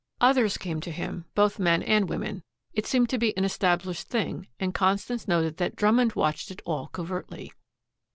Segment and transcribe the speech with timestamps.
[0.19, 2.41] Others came to him, both men and women.
[2.73, 6.87] It seemed to be an established thing, and Constance noted that Drummond watched it all
[6.87, 7.51] covertly.